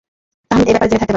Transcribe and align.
তাহমিদ 0.49 0.67
এ 0.69 0.71
ব্যাপারে 0.71 0.89
জেনে 0.89 0.91
থাকতে 0.91 1.03
পারে। 1.05 1.09